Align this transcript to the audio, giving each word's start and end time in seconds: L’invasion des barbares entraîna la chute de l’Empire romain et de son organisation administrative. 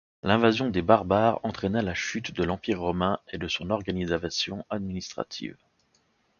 L’invasion 0.23 0.71
des 0.71 0.81
barbares 0.81 1.39
entraîna 1.43 1.83
la 1.83 1.93
chute 1.93 2.31
de 2.33 2.41
l’Empire 2.43 2.79
romain 2.81 3.19
et 3.31 3.37
de 3.37 3.47
son 3.47 3.69
organisation 3.69 4.65
administrative. 4.71 5.57